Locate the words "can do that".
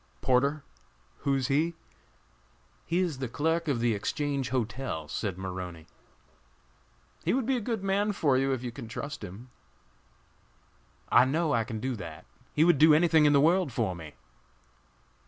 11.63-12.25